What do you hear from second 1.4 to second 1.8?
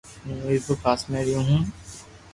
هون